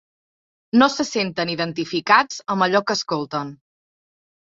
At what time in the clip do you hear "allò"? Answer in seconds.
2.69-2.81